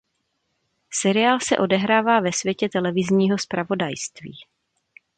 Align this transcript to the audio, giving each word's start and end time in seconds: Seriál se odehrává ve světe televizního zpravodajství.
Seriál 0.93 1.39
se 1.39 1.57
odehrává 1.57 2.19
ve 2.19 2.31
světe 2.33 2.69
televizního 2.69 3.37
zpravodajství. 3.37 4.35